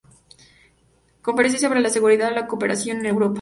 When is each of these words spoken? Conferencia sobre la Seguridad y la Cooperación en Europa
Conferencia 1.21 1.59
sobre 1.59 1.79
la 1.79 1.91
Seguridad 1.91 2.31
y 2.31 2.33
la 2.33 2.47
Cooperación 2.47 3.01
en 3.01 3.05
Europa 3.05 3.29